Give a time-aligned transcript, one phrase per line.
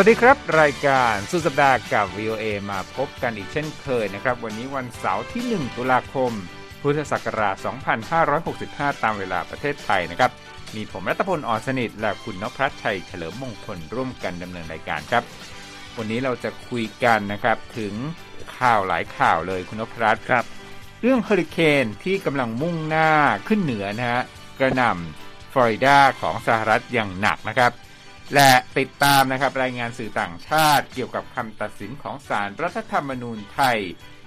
[0.00, 6.32] สวัสดีครับ รายการสุดสัปดาห์กับ VOA มาพบกันอีกเช่นเคยนะครับ วันนี้วันเสาร์ที่ 1 ตุลาคม
[6.82, 7.56] พุทธศักราช
[8.30, 10.30] 2565 ตามเวลาประเทศไทยนะครับ
[10.74, 15.24] มีผมรัตพลอ่อนสนิท และคุณนพรัชชัยเฉลิมมงคลร่วมกันดำเนินรายการครับ
[15.98, 17.94] วันนี้เราจะคุยกันนะครับถึง
[18.58, 20.44] ข่าวหลายข่าวเลยคุณนพรัชครับ
[21.02, 23.10] เรื่องเฮอริเคนที่กำลังมุ่งหน้า
[23.48, 24.22] ขึ้นเหนือนะฮะ
[24.58, 27.72] กระหน่ำฟลอริดาของสหรัฐอย่างหนักนะครับ
[28.34, 33.78] และติดตามนะครับรายงานสื่อต่างชาติเกี่ยวกับคำตัดสินของศาลรรัฐธรรมนูญไทย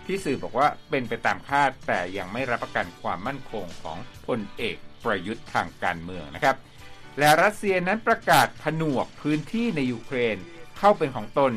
[0.05, 6.55] ที่สื่อบอกว่าเป็นไปตามคาด แต่ยังไม่รับประกันความมั่นคงของพลเอกประยุทธ์ทางการเมืองนะครับ
[7.19, 10.37] และรัสเซียนั้นประกาศผนวกพื้นที่ในยูเครน
[10.77, 11.53] เข้าเป็นของตน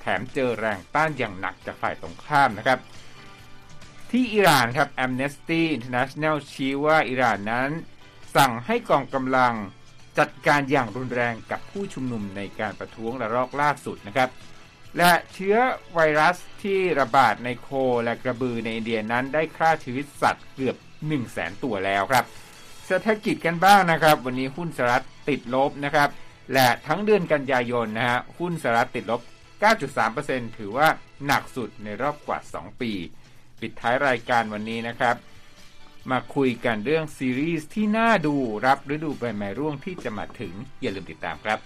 [0.00, 2.78] แถมเจอแรงต้านอย่างหนักจากฝ่ายตรงข้ามนะครับ
[4.10, 7.70] ที่อิหร่านครับ Amnesty International ชี้ว่าอิหร่านนั้น
[8.36, 9.54] สั่งให้กองกำลัง
[10.18, 14.28] จัดการอย่างรุนแรงกับผู้ชุมนุมในการประท้วงระลอกล่าสุดนะครับ
[14.98, 15.56] และเชื้อ
[15.94, 17.68] ไวรัสที่ระบาดในโค
[18.04, 22.24] และกระบือในอินเดียนั้นได้ฆ่าชีวิตสัตว์เกือบ 1 0 0 0 0แสนตัวแล้วครับ
[22.86, 26.08] เศรษฐกิจกันบ้างนะครับ วันนี้หุ้นสหรัฐติดลบนะครับ
[26.52, 29.20] และทั้งเดือนกันยายนนะฮะหุ้นสหรัฐติดลบ
[29.88, 30.88] 9.3%ถือว่า
[31.26, 32.92] หนักสุดในรอบกว่า 2 ปี
[33.60, 35.16] ปิดท้ายรายการวันนี้นะครับ
[36.10, 38.34] มาคุยกันเรื่องซีรีส์ที่น่าดู
[38.66, 41.58] รับฤดูใบไม้ร่วงที่จะมาถึง อย่าลืมติดตามครับ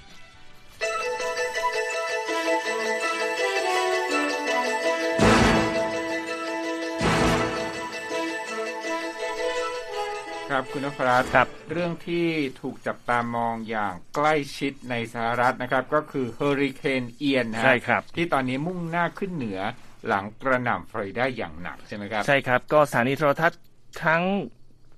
[10.51, 12.27] ครับคุณนพรัตน์ครับเรื่องที่
[12.61, 19.61] ถูกจับตามองอย่างใกล้ชิดในสหรัฐนะครับ ก็คือเฮอริเคนเอียนนะฮะใช่ครับ ที่ตอนนี้มุ่งหน้าขึ้นเหนือ
[20.07, 23.61] หลังกระหน่ำฟลอริดาอย่างหนักใช่ไหมครับ ใช่ครับ ก็สถานีโทรทัศน์
[24.05, 24.23] ทั้ง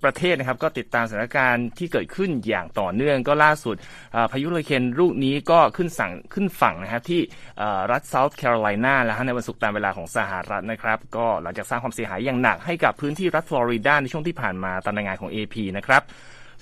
[0.04, 3.76] ประเทศนะครับก็ติดตามสถานการณ์ที่เกิดขึ้นอย่างต่อเนื่องก็ล่าสุด
[4.32, 7.20] พายุเฮอริเคนลูกนี้ก็ขึ้นสั่งขึ้นฝั่งนะครับที่
[7.92, 16.02] รัฐเซาท์แคโรไลนาแล้วฮะในวันศุกร์ตามเวลาของสหรัฐนะครับ ก็หลังจากสร้างความเสียหายอย่างหนักให้กับพื้นที่รัฐฟลอริดาในช่วงที่ผ่านมาตามรายงานของ AP นะครับ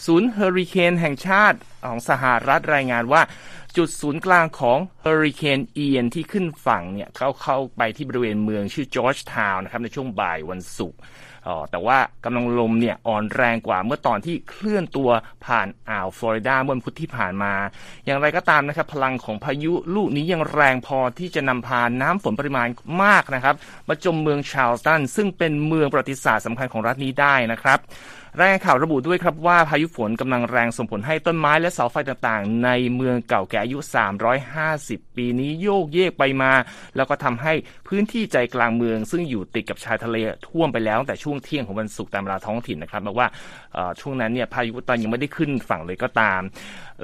[0.06, 3.22] ศูนย์เฮอริเคนแห่งชาติของสหรัฐรายงานว่า
[3.76, 10.98] จุดศูนย์กลางของเฮอริเคนเอียนที่ขึ้นฝั่งเนี่ยเข้าเข้าไปที่บริเวณเมืองชื่อจอร์จทาวน์นะครับในช่วงบ่ายวันศุกร์
[11.46, 15.10] อ๋อแต่ว่ากำลังลมเนี่ยอ่อนแรงกว่าเมื่อตอนที่เคลื่อนตัว
[15.46, 17.52] ผ่านอ่าวฟลอริดาเมื่อวันพุธที่ผ่านมา
[18.04, 22.68] อย่างไรก็ตามนะครับ พลังของพายุลูกนี้ยังแรงพอที่จะนำพาน้ำฝนปริมาณ
[23.02, 23.54] มากนะครับ
[23.88, 27.78] มาจมเมืองชาร์ลสตันซึ่งเป็นเมืองประวัติศาสตร์สำคัญของรัฐนี้ได้นะครับ
[28.40, 33.78] รายงานข่าวระบุด้วยครับว่าพายุฝนกำลังแรงส่งผลให้ต้นไม้และเสาไฟต่างๆ ในเมืองเก่าแก่อายุ
[34.46, 36.52] 350 ปีนี้โยกเยกไปมา
[36.96, 37.52] แล้วก็ทำให้
[37.88, 40.16] พื้นที่ใจกลางเมือง ซึ่งอยู่ติดกับชายทะเล
[40.48, 43.28] ท่วมไปแล้วตั้งแต่ช่วงเที่ยงของวันศุกร์ตามเวลาท้องถิ่นนะครับบอกว่า
[44.00, 46.40] ช่วงนั้นเนี่ยพายุตอนยังไม่ได้ขึ้นฝั่งเลยก็ตาม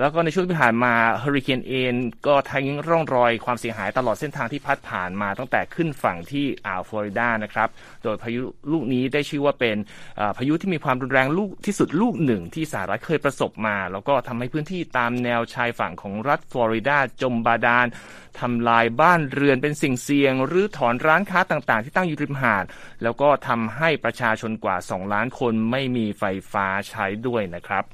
[0.00, 1.94] แล้วก็ในช่วงที่ผ่านมาเฮอริเคนเอน
[2.26, 7.68] ก็ทิ้งร่องรอยความเสียหายตลอดเส้นทางที่พัดผ่านมาตั้งแต่ขึ้นฝั่งที่อ่าวฟลอริดานะครับ
[8.04, 8.42] โดยพายุ
[8.72, 9.76] ลูกนี้ได้ชื่อว่าเป็น
[10.36, 17.86] พายุที่มีความรุนแรงลูกที่สุดลูกหนึ่งที่สหรัฐเคยประสบมา แล้วก็ทำให้พื้นที่ตามแนวชายฝั่งของรัฐฟลอริดาจมบาดาล
[18.40, 22.64] ทำลายบ้านเรือนเป็นสิ่งเสี่ยงหรือถอนร้านค้าต่างๆ ที่ตั้งอยู่ริมหาด
[23.02, 27.84] แล้วก็ทำให้ประชาชนกว่า 2 ล้านคนไม่มีไฟฟ้าใช้ด้วยนะครับ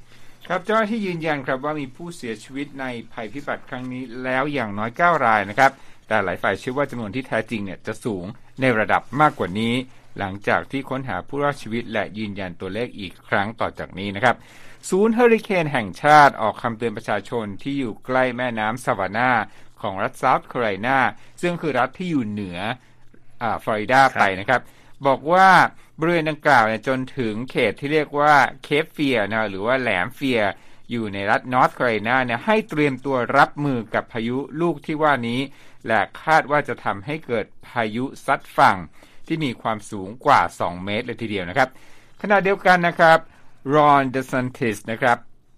[0.47, 5.71] ครับเจ้าหน้าที่ยืนยันครับว่ามีผู้เสียชีวิตในภัยพิบัติครั้งนี้แล้วอย่างน้อย 9 รายนะครับ
[6.07, 8.25] แต่หลายฝ่ายเชื่อว่าจำนวนที่แท้จริงเนี่ยจะสูง
[8.61, 9.73] ในระดับมากกว่านี้
[10.19, 14.35] หลังจากที่ค้นหาผู้รอดชีวิตและยืนยันตัวเลขอีกครั้งต่อจากนี้นะครับ
[14.89, 19.31] ศูนย์เฮอริเคนแห่งชาติออกคำเตือนประชาชนที่อยู่ใกล้แม่น้ำซาวานา
[19.81, 20.97] ของรัฐเซาท์แคโรไลนา
[21.41, 22.57] ซึ่งคือรัฐที่อยู่เหนือ
[23.41, 24.61] อ่าฟลอริดาไปนะครับ
[25.07, 25.49] บอกว่า
[25.99, 30.41] บริเวณดังกล่าวเนี่ยจนถึงเขตที่เรียกว่าเคปเฟียนะหรือว่าแหลมเฟีย
[30.91, 35.39] อยู่ในรัฐนอร์ทแคโรไลนาเนี่ยให้เตรียมตัวรับมือกับพายุลูกที่ว่านี้
[35.87, 38.77] และคาดว่าจะทำให้เกิดพายุซัดฝั่ง
[39.27, 41.69] ที่มีความสูงกว่า 2 เมตรเลยทีเดียวนะครับ
[42.21, 43.19] ขณะเดียวกันนะครับ
[43.75, 45.17] รอนเดซันติสนะครับ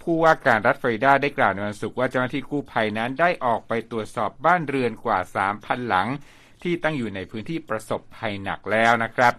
[0.09, 5.19] ผู้ว่าการรัฐฟลอริดาได้กล่าวในวันศุกร์ว่าเจ้าหน้าที่กู้ภัยนั้นได้ออกไปตรวจสอบบ้านเรือนกว่า
[5.53, 6.07] 3,000 หลัง
[6.63, 9.33] ที่ตั้งอยู่ในพื้นที่ประสบภัยหนักแล้วนะครับ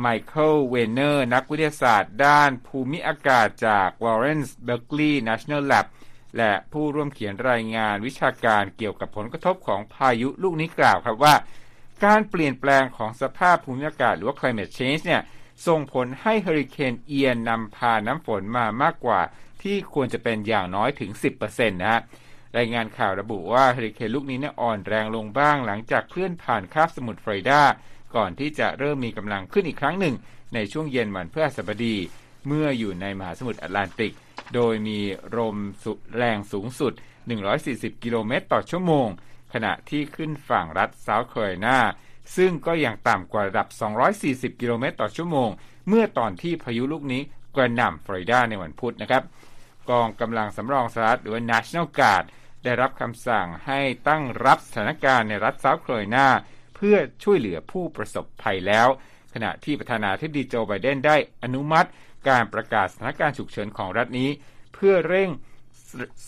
[0.00, 5.86] ไมเคิลเวห์เนอร์นักวิทยาศาสตร์ด้านภูมิอากาศจาก Lawrence Berkeley National Lab
[6.36, 11.34] และผู้ร่วมเขียนรายงานวิชาการเกี่ยวกับผลกระทบของพายุลูกนี้กล่าวครับว่า
[12.04, 15.22] การเปลี่ยนแปลงของสภาพภูมิอากาศหรือว่า climate change เนี่ย
[15.66, 19.20] ส่งผลให้เฮอริเคนเอียนนำพาน้ำฝนมามากกว่า
[19.62, 21.10] ที่ควรจะเป็นอย่างน้อยถึง
[21.40, 22.00] 10%นะฮะ
[22.58, 27.60] รายงานข่าวระบุว่าเฮอริเคนลูกนี้เนี่ยอ่อนแรงลงบ้างหลังจากเคลื่อนผ่านคาบสมุทรฟลอริดา
[28.16, 30.14] ก่อนที่จะเริ่มมีกำลังขึ้นอีกครั้งหนึ่ง
[30.54, 31.96] ในช่วงเย็นวันพฤหัสบดี
[32.46, 34.14] เมื่ออยู่ในมหาสมุทรแอตแลนติก
[34.54, 34.98] โดยมี
[35.36, 36.92] ลมสุแรงสูงสุด
[37.48, 39.06] 140 กิโลเมตรต่อชั่วโมง
[39.52, 41.78] ขณะที่ขึ้นฝั่งรัฐเซาท์แคโรไลนา
[42.36, 43.68] ซึ่งก็ยังต่ำกว่าระดับ
[44.14, 45.48] 240 กิโลเมตรต่อชั่วโมง
[45.88, 47.22] เมื่อตอนที่พายุลูกนี้
[47.56, 49.22] กระหน่ำฟลอริดาในวันพุธนะครับ
[49.90, 52.24] กองกำลังสำรองสหรัฐหรือว่า National Guard
[52.64, 56.26] ได้รับคำสั่งให้ตั้งรับสถานการณ์ในรัฐเซาท์แคโรไลนา
[56.76, 58.88] เพื่อช่วยเหลือผู้ประสบภัยแล้ว
[59.34, 61.88] ขณะที่ประธานาธิบดีโจไบเดนได้อนุมัติ
[62.28, 64.30] การประกาศสถานการณ์ฉุกเฉินของรัฐนี้
[64.74, 65.30] เพื่อเร่ง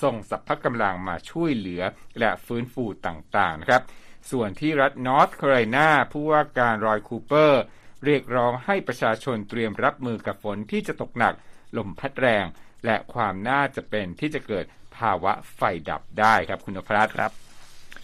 [0.03, 1.83] ส่งสัพพะกำลังมาช่วยเหลือ
[2.19, 3.83] และฟื้นฟูต่างๆนะครับ
[4.31, 7.63] ส่วนที่รัฐนอร์ทแคโรไลนาผู้ว่าการรอยคูเปอร์
[8.05, 11.35] เรียกร้องให้ประชาชนเตรียมรับมือกับฝนที่จะตกหนัก
[11.77, 12.45] ลมพัดแรง
[12.85, 14.65] และความน่าจะเป็นที่จะเกิด
[14.97, 17.31] ภาวะไฟดับได้ครับคุณนพรัตน์ครับ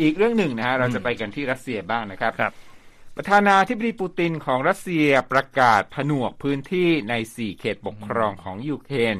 [0.00, 2.52] อีกเรื่องหนึ่งนะฮะเราจะไปกันที่รัสเซียบ้างนะครับครับ
[3.16, 9.16] ประธานาธิบดีปูตินของรัสเซียประกาศผนวกพื้นที่ใน 4 เขตปกครองของยูเครน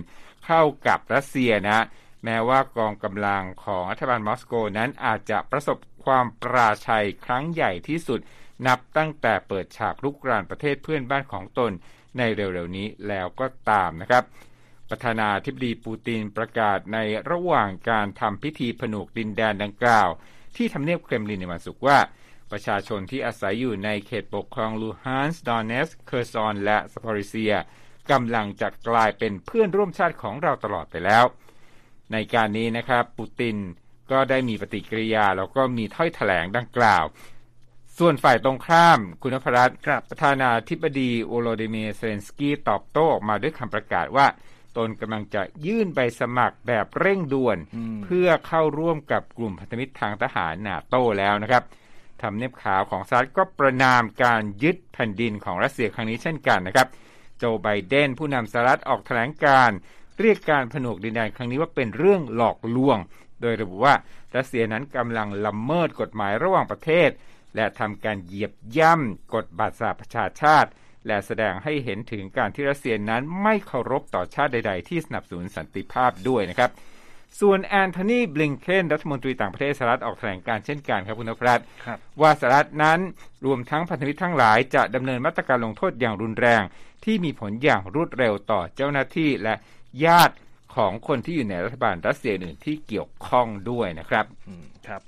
[0.47, 1.87] เข้ากับรัสเซียนะ
[2.25, 8.21] แม้ว่ากองกำลังของรัฐบาลมอสโกนั้นอาจจะประสบความปราชัยครั้งใหญ่ที่สุด
[8.67, 11.73] นับตั้งแต่เปิดฉากลุกรานประเทศเพื่อนบ้านของตน
[12.19, 14.25] ในเร็วๆนี้แล้วก็ตามนะครับ
[14.91, 16.99] ประธานาธิบดีปูตินประกาศใน
[17.31, 20.09] ระหว่างการทำพิธีผนวกดินแดนดังกล่าว
[20.57, 21.99] ที่ทำเนียบเครมลินในวันศุกร์ว่า
[22.51, 27.55] ประชาชนที่อาศัยอยู่ในเขตปกครองลูฮานส์ดอนเนส เคอร์ซอน และสปอริเซีย
[28.11, 31.25] กำลังจะกลายเป็นเพื่อนร่วมชาติของเราตลอดไปแล้ว
[32.13, 33.57] ในการนี้นะครับปูติน
[34.11, 37.05] ก็ได้มีปฏิกิริยาแล้วก็มีถ้อยแถลงดังกล่าว
[37.99, 44.27] ส่วนฝ่ายตรงข้ามคุณนพรัตน์ครับประธานาธิบดีโวโลดิเมียร์เซเลนสกี้ตอบโต้ออกมาด้วยคำประกาศว่า
[44.77, 47.59] ตนกำลังจะยื่นใบสมัครแบบเร่งด่วน
[48.05, 51.63] เพื่อเข้าร่วมกับกลุ่มพันธมิตรทางทหารนาโต้แล้วนะครับ
[52.23, 56.89] ทำเนียบขาวของสหรัฐก็ประนามการยึดแผ่นดินของรัสเซียครั้งนี้เช่นกันนะครับ
[57.39, 59.77] โจไบเดนผู้นำสหรัฐออกแถลงการณ์
[60.21, 62.99] เรียกการผนวกดินแดนครั้งนี้ว่าเป็นเรื่องหลอกลวง
[63.41, 63.95] โดยระบุว่า
[64.37, 67.11] รัสเซียนั้นกำลังละเมิดกฎหมายระหว่างประเทศ
[67.57, 70.71] และทำการเหยียบย่ำกฎบัตรสหประชาชาติ
[71.07, 76.71] และแสดงให้เห็นถึงการที่รัสเซียนั้นไม่เคารพต่อชาติใด ๆ ที่สนับสนุนสันติภาพด้วยนะครับ
[77.41, 82.99] ส่วนแอนโทนีบลิงเคนรัฐมนตรีต่างประเทศสหรัฐออกแถลงการณ์เช่นกันครับคุณนพรัตน์ครับว่าสหรัฐนั้น
[83.47, 86.63] รวมทั้งพันธมิตรทั้งหลายจะดำเนินมาตรการลงโทษอย่างรุนแรง
[87.05, 89.55] ที่มีผลอย่างรวดเร็วต่อเจ้าหน้าที่และ
[90.05, 90.35] ญาติ
[90.77, 95.01] ของคนที่อยู่ในรัฐบาลรัสเซียอื่นที่เกี่ยวข้องด้วยนะครับอืมครับ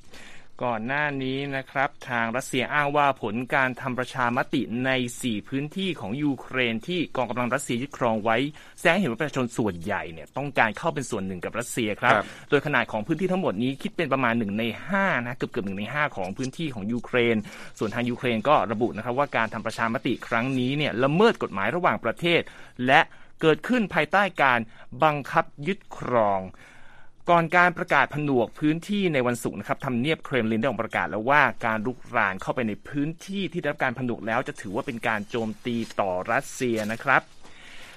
[0.64, 4.90] ก่อนหน้านี้นะครับ ทางรัสเซียอ้างว่าผลการทำประชามติใน
[5.22, 8.36] 4 พื้นที่ของยูเครนที่กองกำลังรัสเซียยึดครองไว้
[8.78, 14.64] แสดงให้เห็นว่าประชาชนส่วนใหญ่เนี่ยต้องการเข้าเป็นส่วนหนึ่งกับรัสเซียครับครับโดยขนาดของพื้นที่ทั้งหมดนี้คิดเป็นประมาณ1ใน
[14.96, 17.36] 5นะเกือบเกือบหนึ่งใน 5 ของพื้นที่ของยูเครน
[17.78, 22.40] ส่วนทางยูเครนก็ระบุนะครับว่าการทำประชามติครั้งนี้เนี่ยละเมิดกฎหมายระหว่างประเทศ
[22.86, 23.00] และ
[23.40, 24.60] เกิดขึ้นภายใต้การ
[25.04, 26.40] บังคับยึดครอง
[27.30, 37.22] ก่อนการประกาศผนวกพื้นที่ในวันศุกร์นะครับทำเนียบเครมลินได้ออกประกาศแล้วว่าการลุกรานเข้าไปในพื้นที่ที่ได้รับการผนวกแล้วจะถือว่าเป็นการโจมตีต่อรัสเซียนะครับ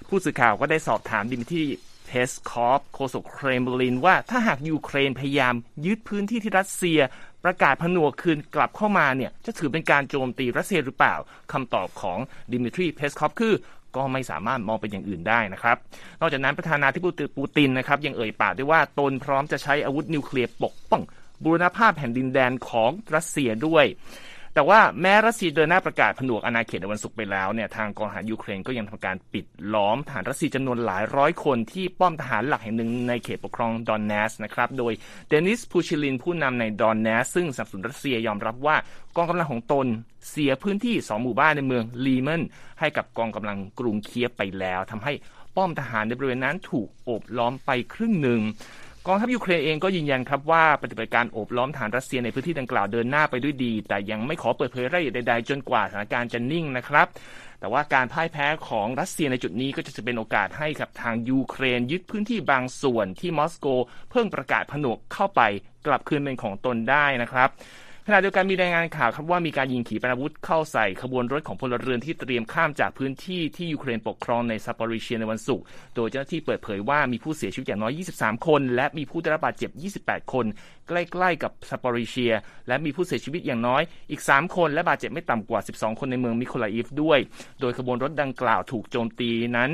[0.10, 1.64] ผู้สื่อข่าวก็ได้สอบถามดิมิทรี
[2.06, 5.56] เพสคอฟโฆษกเครมลินว่าถ้าหากยูเครนพยายาม
[5.86, 7.00] ยึดพื้นที่ที่รัสเซีย
[7.44, 11.16] ประกาศผนวกคืนกลับเข้ามาเนี่ยจะถือเป็นการโจมตีรัสเซียหรือเปล่า
[11.52, 12.20] คำตอบของ
[12.54, 13.54] ดิมิทรีเพสคอฟคือ
[13.96, 15.78] ก็ไม่สามารถมองเป็นอย่างอื่นได้นะครับ
[16.22, 21.02] นอกจากนั้นประธานาธิบดีปูตินนะครับยังเอ่ยปากด้วยว่าตนพร้อมจะใช้อาวุธนิวเคลียร์ปกป้อง
[21.44, 23.86] บูรณภาพแผ่นดินแดนของรัสเซียด้วย
[24.56, 34.94] แต่ว่าแม้รัสเซียเดินหน้าประกาศผนวกอาณาเขตในวันศุกร์ไปแล้วเนี่ยทางกองทหารยูเครนก็ยังทำการปิดล้อมทหารรัสเซียจำนวนหลายร้อยคนที่ป้อมทหารหลักแห่งหนึ่งในเขตปกครองดอนเนตสก์นะครับโดย
[35.28, 38.76] เดนิสพูชิลินผู้นำในดอนเนตสก์ซึ่งสนับสนุนรัสเซียยอมรับว่า
[39.16, 39.88] กองกำลังของตน
[40.30, 42.42] เสียพื้นที่สองหมู่บ้านในเมืองลีมัน
[42.80, 45.14] ให้กับกองกำลังกรุงเคียฟไปแล้วทำให้
[45.56, 48.42] ป้อมทหารในบริเวณนั้นถูกโอบล้อมไปครึ่งหนึ่ง
[49.08, 57.08] กองทัพยูเครนเองก็ยืนยันครับว่าปฏิบัติการโอบล้อมทหารรัสเซียในพื้นที่ดังกล่าวเดินหน้าไปด้วยดี แต่ยังไม่ขอเปิดเผยรายละเอียดใดๆจนกว่าสถานการณ์จะนิ่งนะครับ
[57.60, 63.68] แต่ว่าการพ่ายแพ้ของรัสเซียในจุดนี้ก็จะเป็นโอกาสให้กับทางยูเครนยึดพื้นที่บางส่วนที่มอสโก
[64.12, 65.42] เพิ่งประกาศผนวกเข้าไป
[65.88, 67.50] กลับคืนเป็นของตนได้นะครับ
[68.08, 75.64] ขณะเดียวกันมีรายงานข่าวครับว่ามีการยิงขีปนาวุธเข้าใส่ขบวนรถของพลเรือนที่เตรียมข้ามจากพื้นที่ที่ยูเครนปกครองในซาปอริเชียในวันศุกร์
[75.96, 79.72] โดยเจ้าหน้าที่เปิดเผยว่ามีผู้เสียชีวิตอย่างน้อย 23 คน และมีผู้ได้รับบาดเจ็บ
[80.06, 80.46] 28 คน
[80.88, 82.34] ใกล้ๆกับซาปอริเชีย
[82.68, 83.82] และมีผู้เสียชีวิตอย่างน้อย
[84.12, 87.20] อีก 3 คน และบาดเจ็บไม่ต่ำกว่า 12 คนในเมืองมิโคลาอิฟด้วย
[87.60, 89.70] โดยขบวนรถดังกล่าวถูกโจมตีนั้น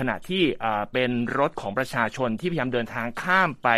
[0.00, 0.42] ขณะที่
[0.92, 3.68] เป็นรถของประชาชนที่พยายามเดินทางข้ามไป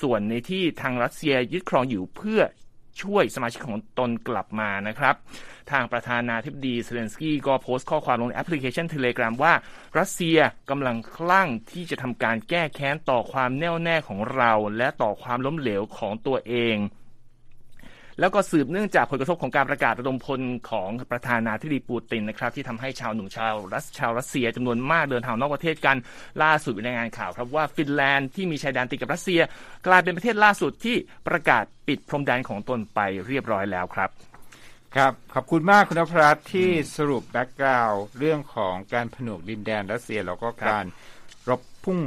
[0.00, 2.42] ส่วนในที่ทางรัสเซียยึดครองอยู่เพื่อ
[3.02, 5.14] ช่วยสมาชิกของตนกลับมานะครับ
[5.70, 9.52] ทางประธานาธิบดีเซเลนสกี้ก็โพสต์ข้อความลงในแอปพลิเคชันเทเลแกรมว่า
[9.98, 10.38] รัสเซีย
[10.70, 16.76] กำลังคลั่งที่จะทำการแก้แค้นต่อความแน่วแน่ของเรา และต่อความล้มเหลวของตัวเอง
[18.20, 25.96] แล้วก็สืบเนื่องจากผลกระทบของการประกาศระดมพลของประธานาธิบดีปูตินนะครับที่ทำให้ชาวหนุ่มชาวรัสชาวรัสเซียจำนวนมากเดินทางนอกประเทศกัน
[26.42, 29.40] ล่าสุดรายงานข่าวครับว่าฟินแลนด์ที่มีชายแดนติดกับรัสเซีย
[29.86, 30.96] กลายเป็นประเทศล่าสุดที่
[31.28, 34.10] ประกาศปิดพรมแดนของตนไปเรียบร้อยแล้วครับ
[34.96, 40.84] ครับ ขอบคุณมากคุณนพรัตน์ที่สรุป background เรื่องของการผนวกดินแดนรัสเซียแล้วก็การ
[41.48, 42.00] รบพุ่ง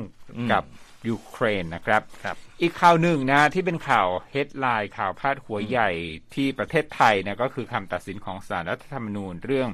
[0.51, 0.63] กับ
[1.09, 5.89] ยูเครนนะครับครับอีกข่าวหนึ่งนะที่เป็นข่าวเฮดไลน์ข่าวพาดหัวใหญ่
[6.33, 9.69] ที่ประเทศไทยนะก็คือคำตัดสินของศาลรัฐธรรมนูญเรื่อง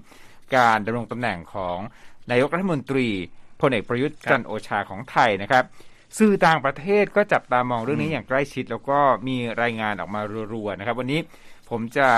[0.58, 1.78] การดำรงตำแหน่งของ
[2.32, 3.08] นายกรัฐมนตรี
[3.62, 5.66] พลเอกประยุทธ์จันทร์โอชาของไทยนะครับ
[6.18, 10.22] สื่อต่างประเทศก็จับตามองเรื่องนี้อย่างใกล้ชิด แล้วก็มีรายงานออกมา
[10.54, 11.20] รัวๆนะครับ วันนี้
[11.70, 12.10] ผมจะ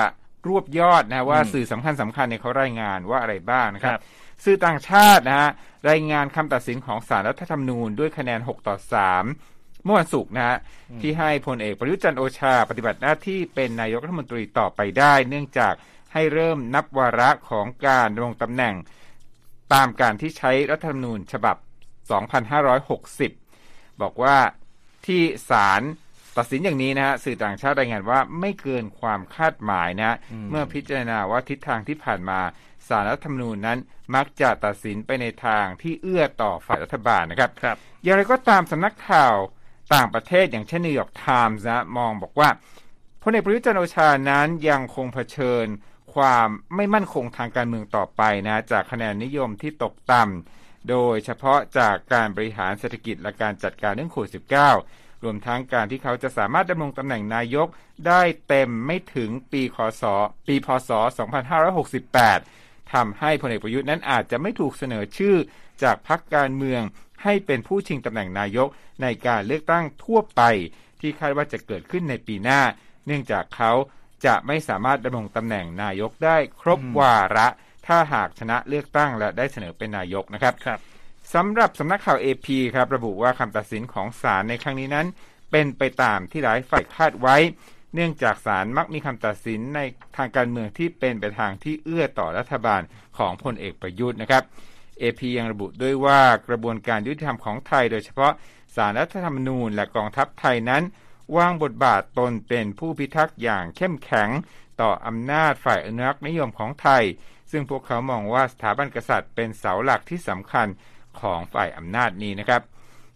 [0.47, 4.01] รวบยอดนะว่าสื่อสำคัญสำคัญเนี่ยเขารายงานว่าอะไรบ้างนะครับครับ
[4.43, 5.49] สื่อต่างชาตินะฮะ
[5.89, 8.75] รายงานคำตัดสินของศาลรัฐธรรมนูญด้วยคะแนน 6 ต่อ
[9.25, 10.57] 3 เมื่อวันศุกร์นะฮะ
[11.01, 15.73] ที่ให้พลเอกประยุทธ์จันทร์โอชา ปฏิบัติหน้าที่เป็นนายกรัฐมนตรีต่อไปได้ เนื่องจาก
[16.13, 18.75] ให้เริ่มนับวาระของการดำรงตำแหน่ง
[19.73, 21.55] ตามการที่ใช้รัฐธรรมนูญฉบับ
[23.19, 24.37] 2560 บอกว่า
[25.05, 25.81] ที่ศาล
[26.37, 30.17] ตัดสินอย่างนี้นะฮะสื่อต่างชาติรายงานว่าไม่เกินความคาดหมายนะ
[30.49, 32.39] เมื่อพิจารณาว่าทิศทางที่ผ่านมา
[32.87, 33.79] ศาลรัฐธรรมนูญนั้น
[34.15, 39.35] มักจะตัดสินไปในทางที่เอื้อต่อฝ่ายรัฐบาลนะครับครับอย่างไรก็ตามสำนักข่าว
[39.93, 42.49] ต่างประเทศอย่างเช่นนิวยอร์กไทมส์นะมองบอกว่า
[43.23, 45.65] พลเอกประยุทธ์จันทร์โอชานั้นยังคงเผชิญ
[46.13, 54.31] ความไม่มั่นคงทางการเมืองต่อไปนะ จากคะแนนนิยมที่ตกต่ำโดยเฉพาะจากการบริหารเศรษฐกิจและการจัดการเรื่องโควิด
[54.77, 57.67] -19 รวมทั้งการที่เขาจะสามารถดำรงตำแหน่งนายก
[58.07, 60.03] ได้เต็มไม่ถึงปีคศ
[60.47, 60.91] ปีพศ
[62.07, 65.35] 2568 ทำให้พลเอกประยุทธ์นั้นอาจจะไม่ถูกเสนอชื่อ
[65.83, 66.81] จากพรรคการเมือง
[67.23, 68.67] ให้เป็นผู้ชิงตำแหน่งนายก
[69.01, 70.41] ในการเลือกตั้งทั่วไป
[71.01, 72.61] ที่คาดว่าจะเกิดขึ้นในปีหน้า
[73.05, 73.71] เนื่องจากเขา
[74.25, 77.47] จะไม่สามารถดำรงตำแหน่งนายกได้ครบวาระ
[77.87, 80.79] ถ้าหากชนะเลือกตั้งและได้เสนอเป็นนายกนะครับครับ
[81.33, 85.07] สำหรับสำนักข่าว AP ครับระบุว่าคำตัดสินของศาลในครั้งนี้นั้น
[85.51, 87.37] เป็นไปตามที่หลายฝ่ายคาดไว้
[87.93, 89.79] เนื่องจากศาลมักมีคำตัดสินใน
[90.17, 92.81] ทางการเมืองที่เป็นไปทางที่เอื้อต่อรัฐบาล
[93.17, 94.43] ของพลเอกประยุทธ์นะครับ
[95.01, 98.33] AP ยังระบุด้วยว่ากระบวนการยุติธรรมของไทย โดยเฉพาะ
[98.75, 100.83] ศาลรัฐธรรมนูญและกองทัพไทยนั้น
[101.37, 104.29] วางบทบาทตนเป็นผู้พิทักษ์อย่างเข้มแข็ง
[104.81, 107.03] ต่ออำนาจฝ่ายอนุรักษ์นิยมของไทย
[107.51, 110.67] ซึ่งพวกเขามองว่าสถาบันกษัตริย์เป็นเสาหลักที่สำคัญ
[111.21, 112.61] ของฝ่ายอำนาจนี้นะครับ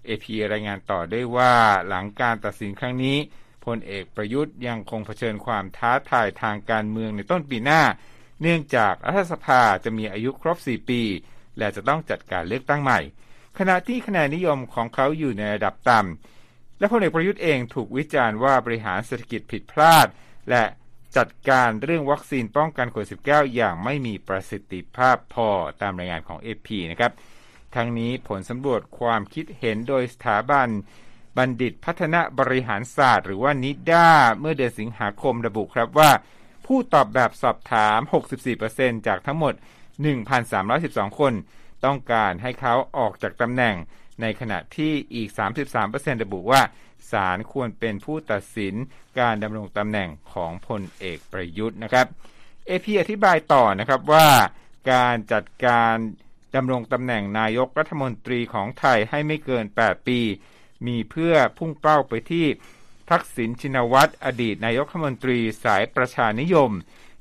[0.07, 1.53] AP รายงานต่อด้วยว่า
[1.87, 3.17] หลังการตัดสินครั้งนี้
[3.65, 7.81] พลเอกประยุทธ์ยังคงเผชิญความท้าทายทางการเมืองในต้นปีหน้า
[8.41, 11.01] เนื่องจากรัฐสภาจะมีอายุครบ 4 ปี
[11.57, 12.99] และจะต้องจัดการเลือกตั้งใหม่
[13.59, 20.07] ขณะที่คะแนนนิยมของเขาอยู่ในระดับต่ำและพลเอกประยุทธ์เองถูกวิจารณ์ว่าบริหารเศรษฐกิจผิดพลาด
[20.49, 20.63] และ
[21.17, 25.49] จัดการเรื่องวัคซีนป้องกันโควิด -19 อย่างไม่มีประสิทธิภาพพอ
[25.81, 27.11] ตามรายงานของ AP นะครับ
[27.75, 30.67] ทั้งนี้ผลสำรวจความคิดเห็นโดยสถาบัน
[31.37, 34.09] บัณฑิตพัฒนาบริหารศาสตร์ หรือว่านิด้า
[34.39, 36.11] เมื่อเดือนสิงหาคมระบุครับว่า
[36.65, 37.99] ผู้ตอบแบบสอบถาม
[38.53, 39.53] 64%จากทั้งหมด
[40.35, 41.33] 1,312 คน
[41.85, 43.75] ต้องการให้เขาออกจากตำแหน่ง
[44.21, 45.29] ในขณะที่อีก
[45.75, 46.61] 33%ระบุว่า
[47.11, 48.75] ศาลควรเป็นผู้ตัดสิน
[49.19, 52.07] การดำรงตำแหน่งของพลเอกประยุทธ์นะครับ
[52.67, 54.27] เอพีอธิบายต่อนะครับว่า
[54.91, 55.95] การจัดการ
[56.55, 60.19] ดำรงตำแหน่งนายกรัฐมนตรีของไทยให้ไม่เกิน 8 ปี
[60.87, 62.45] มีเพื่อพุ่งเป้าไปที่
[63.09, 66.71] ทักษิณชินวัตรอดีตนายกรัฐมนตรีสายประชานิยม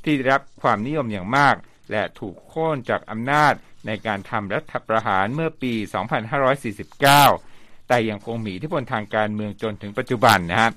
[0.04, 1.56] ที่ได้รับความนิยมอย่างมาก
[1.90, 3.54] และถูกโค่นจากอำนาจ
[3.86, 5.74] ในการทำรัฐประหารเมื่อปี
[6.60, 10.72] 2549 แต่ยังคงมีอิทธิพลทางการเมืองจนถึงปัจจุบันนะครับ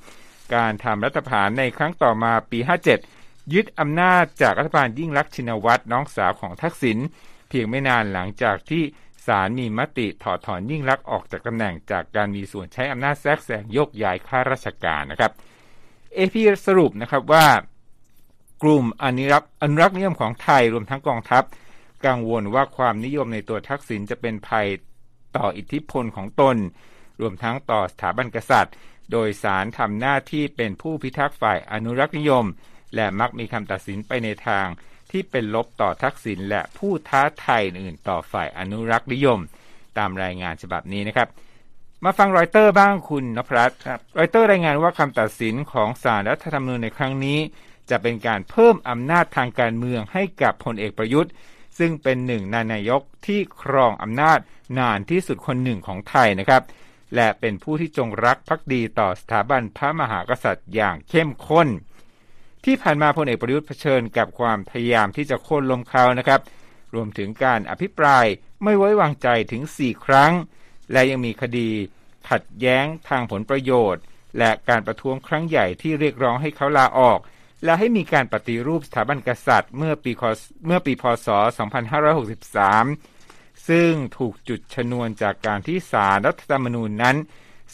[0.56, 2.60] การทำรัฐประหารในครั้งต่อมาปี
[3.06, 6.98] 57 ยึดอำนาจจากรัฐบาลยิ่งรักษินวัตรน้องสาวของทักษิณ
[7.50, 8.84] เพียงไม่นานหลังจากที่
[9.28, 15.32] ศาลมีมติถอดถอนยิ่งรักษณ์ออกจากตำแหน่งจากการมีส่วนใช้อำนาจแทรกแซงโยกย้ายข้าราชการนะครับ
[16.16, 17.46] เอพีสรุปนะครับว่า
[18.64, 21.44] กลุ่มอนุรักษ์อนุรักษ์นิยมของไทยรวมทั้งกองทัพ
[22.06, 24.68] กังวลว่าความนิยมในตัวทักษิณจะเป็นภัย
[25.38, 26.58] ต่ออิทธิพลของตน
[27.22, 28.76] รวมทั้งต่อสถาบันกษัตริย์
[29.12, 32.46] โดยสารทำหน้าที่เป็นผู้พิทักษ์ฝ่ายอนุรักษ์นิยม
[32.96, 34.68] และมักมีคำตัดสินไปในทาง
[35.12, 39.40] ที่เป็นลบต่อทักษิณและผู้ท้าทายอื่นต่อฝ่ายอนุรักษ์นิยม
[39.98, 41.28] ตามรายงานฉบับนี้นะครับ
[42.04, 47.40] มาฟังรอยเตอร์บ้างคุณนพรัตน์ครับรอยเตอร์รายงานว่าคำตัดสินของศาลรัฐธรรมนูญในครั้งนี้
[47.90, 51.32] จะเป็นการเพิ่มอำนาจทางการเมืองให้กับพลเอกประยุทธ์
[51.78, 54.40] ซึ่งเป็นหนึ่งในนายกที่ครองอำนาจ
[54.80, 56.64] นานที่สุดคนหนึ่งของไทยนะครับ
[57.16, 61.68] และเป็นผู้ที่จงรักภักดีต่อสถาบันพระมหากษัตริย์อย่างเข้มข้น
[62.66, 66.42] ที่ผ่านมาพลเอกประยุทธ์เผชิญกับความพยายามที่จะโค่นล้มเขานะครับ
[66.94, 68.26] รวมถึงการอภิปราย
[68.64, 70.32] ไม่ไว้วางใจถึง 4 ครั้ง
[70.92, 71.70] และยังมีคดี
[72.30, 74.04] ขัดแย้งทางผลประโยชน์
[74.38, 77.20] และการประท้วงครั้งใหญ่ที่เรียกร้องให้เขาลาออก
[77.64, 80.12] และให้มีการปฏิรูปสถาบันกษัตริย์ เมื่อปี
[80.66, 81.28] เมื่อปีพศ
[82.48, 87.16] 2563 ซึ่งถูกจุดชนวนจากการที่ศาลรัฐธรรมนูญนั้น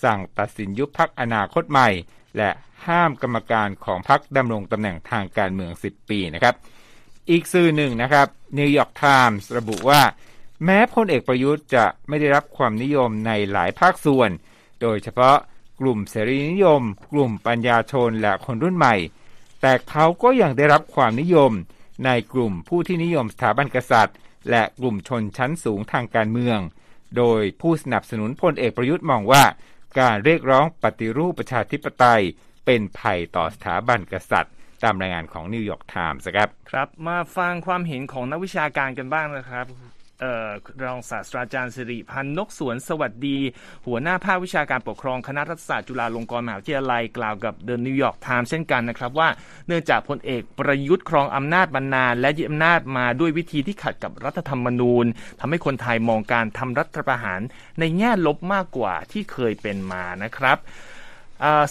[0.03, 1.89] สั่งตัดสินยุบพรรคอนาคตใหม่
[2.37, 2.49] และ
[2.87, 6.55] ห้ามกรรมการของพรรคดำรงตำแหน่งทางการเมือง 10 ปีนะครับ
[7.29, 10.01] อีกสื่อหนึ่งนะครับนิวยอร์กไทมส์ระบุว่า
[10.65, 14.29] แม้พลเอกประยุทธ์จะไม่ได้รับความนิยมในหลายภาคส่วน
[14.81, 15.37] โดยเฉพาะ
[15.79, 18.95] กลุ่มเสรีนิยม กลุ่มปัญญาชนและคนรุ่นใหม่
[19.61, 21.51] แต่เขาก็ยังได้รับความนิยม
[22.05, 24.17] ในกลุ่มผู้ที่นิยมสถาบันกษัตริย์
[24.49, 26.59] และกลุ่มชนชั้นสูงทางการเมือง
[27.17, 29.43] โดยผู้สนับสนุนพลเอกประยุทธ์มองว่า
[29.99, 32.23] การเรียกร้องปฏิรูปประชาธิปไตย
[32.65, 39.65] เป็นภัยต่อสถาบันกษัตริย์ตามรายงานของนิวยอร์กไทมส์ครับ ครับ มาฟังความเห็นของนักวิชาการกันบ้างนะครับ
[40.83, 43.37] รองศาสตราจารย์สิริพรรณนกสวนสวัสดี
[43.87, 49.29] หัวหน้าภาควิชาการปกครองคณะรัฐศาสตร์จุฬาลงกรณ์มหาวิทยาลัยกล่าวกับเดอะนิวยอร์กไทมส์เช่นกันนะครับว่า
[49.67, 55.05] เนื่องจากพลเอกประยุทธ์ครองอำนาจมานาน และยึดอำนาจมาด้วยวิธีที่ขัดกับรัฐธรรมนูญ
[55.39, 57.41] ทำให้คนไทยมองการทำรัฐประหาร
[57.79, 60.57] ในแง่ลบมากกว่าที่เคยเป็นมานะครับ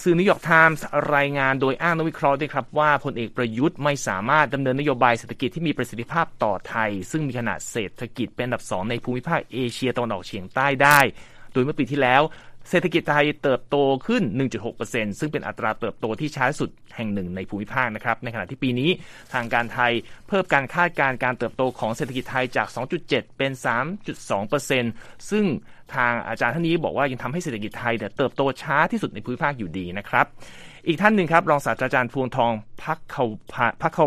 [0.03, 0.87] สื่อนิวยอร์กไทมส์
[1.17, 11.01] รายงานโดยอ้างนักวิเคราะห์ด้วยครับว่าพลเอกประยุทธ์ไม่สามารถดำเนินนโยบายเศรษฐกิจที่มีประสิทธิภาพต่อไทย ซึ่งมีขนาดเศรษฐกิจเป็นอันดับสองในภูมิภาคเอเชียตะวันออกเฉียงใต้ได้
[11.53, 12.23] โดยเมื่อปีที่แล้ว
[12.71, 14.23] เศรษฐกิจไทยเติบโตขึ้น
[14.73, 18.91] 1.6%ซึ่งเป็นอัตราเติบโตที่ช้าสุดแห่งหนึ่งในภูมิภาคนะครับ ในขณะที่ปีนี้
[19.33, 19.93] ทางการไทย
[20.29, 22.69] เพิ่มการคาดการณ์การเติบโตของเศรษฐกิจไทยจาก
[23.03, 23.53] 2.7 เป็น
[24.21, 25.45] 3.2%ซึ่ง
[25.95, 30.27] ทางอาจารย์ท่านนี้บอกว่ายังทำให้เศรษฐกิจไทยเติบโตช้าที่สุดในภูมิภาคอยู่ดีนะครับ
[30.87, 33.25] อีกท่านหนึ่งครับรองศาสตราจารย์พวงทองพักเขา
[33.83, 34.07] พักเขา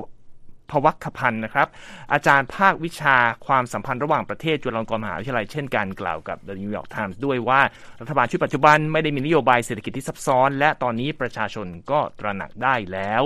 [0.69, 1.67] พวัคพันธ์นะครับ
[2.13, 7.61] อาจารย์ภาควิชาความสัมพันธ์ระหว่างประเทศจุฬาลงกรณ์มหาวิทยาลัยเช่นกันกล่าวกับ The New York Times ด้วยว่า
[8.01, 13.21] รัฐบาลชุดปัจจุบันไม่ได้มีนโยบายเศรษฐกิจที่ซับซ้อน และตอนนี้ประชาชนก็ตระหนักได้แล้ว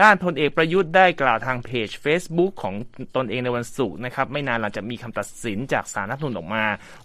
[0.00, 2.74] ด้านพลเอกประยุทธ์ได้กล่าวทางเพจ Facebook ของ
[3.16, 6.64] ตนเองในวันศุกร์นะครับ ไม่นานหลังจากมีคำตัดสินจากศาลรัฐธรรมนูญออกมา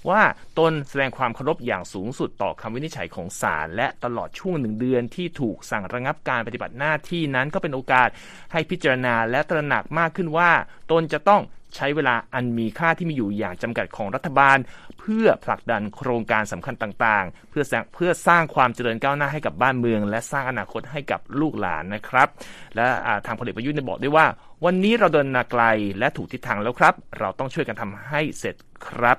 [0.09, 0.21] ว่า
[0.59, 8.09] ตนแสดงความเคารพอย่างสูงสุดต่อคำวินิจฉัยของศาลและตลอดช่วงหนึ่งเดือนที่ถูกสั่งระงับการปฏิบัติหน้าที่นั้นก็เป็นโอกาส
[8.51, 10.51] ให้พิจารณาและตระหนักมากขึ้นว่า
[10.91, 11.41] ตนจะต้อง
[11.75, 14.57] ใช้เวลาอันมีค่าที่มีอยู่อย่างจำกัดของรัฐบาล
[14.99, 22.27] เพื่อผลักดันโครงการสำคัญต่างๆ เพื่อเพื่อสร้างความเจริญก้าวหน้าให้กับบ้านเมือง และสร้างอนาคตให้กับลูกหลานนะครับ
[22.75, 22.85] และ
[23.25, 24.25] ทางพลเอกประยุทธ์ได้บอกด้วยว่า
[24.65, 25.63] วันนี้เราเดินนาไกล
[25.99, 28.55] และถูกทิศทางแล้วครับ เราต้องช่วยกันทำให้เสร็จ
[28.87, 29.17] ครับ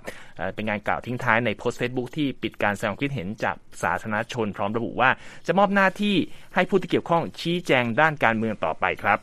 [0.55, 5.11] เป็นงานกล่าวทิ้งท้ายในโพสต์เฟซบุ๊กที่ปิดการแสดงความคิดเห็นจากสาธารณชนพร้อมระบุว่า
[5.47, 6.17] จะมอบหน้าที่
[6.55, 9.19] ให้ผู้ที่เกี่ยวข้องชี้แจงด้านการเมืองต่อไปครับ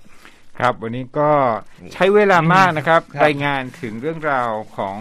[0.61, 1.31] ครับ วันนี้ก็
[1.93, 4.97] ใช้เวลามากนะครับ รายงานถึงเรื่องราวของ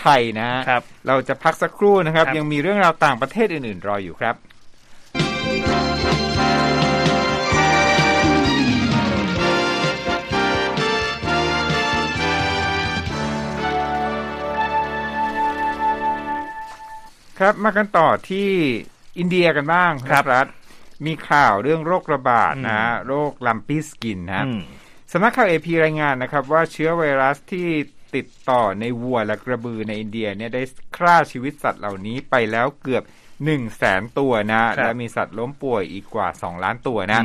[0.00, 4.34] ไทยนะครับ เราจะพักสักครู่นะครับ ยังมีเรื่องราวต่างประเทศอื่นๆ รออยู่ครับ
[17.38, 18.48] ครับมากันต่อที่
[19.18, 20.46] อินเดียกันบ้างครับรัฐ
[21.06, 24.44] มีข่าวเรื่องโรคระบาดนะ โรคลัมปีสกินนะ
[25.14, 27.68] สำนักข่าวเอพีรายงานนะครับว่าเชื้อไวรัสที่
[28.16, 30.62] ติดต่อในวัวและกระบือในอินเดียเนี่ยได้
[30.96, 33.04] ฆ่าชีวิตสัตว์เหล่านี้ไปแล้วเกือบ
[33.44, 37.20] หนึ่งแสนตัวนะ และมีสัตว์ล้มป่วยอีกกว่าสองล้านตัวนะ